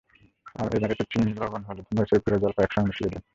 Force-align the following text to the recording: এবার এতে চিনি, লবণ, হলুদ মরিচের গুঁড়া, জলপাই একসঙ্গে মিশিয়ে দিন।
এবার 0.69 0.91
এতে 0.93 1.05
চিনি, 1.11 1.31
লবণ, 1.35 1.61
হলুদ 1.67 1.87
মরিচের 1.95 2.19
গুঁড়া, 2.23 2.37
জলপাই 2.43 2.63
একসঙ্গে 2.65 2.87
মিশিয়ে 2.87 3.09
দিন। 3.09 3.21